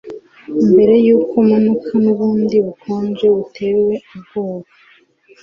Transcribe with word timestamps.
mbere 0.71 0.93
yuko 1.05 1.35
manuka 1.49 1.91
nubundi 2.03 2.55
bukonje 2.65 3.25
buteye 3.35 3.93
ubwoba 4.15 4.69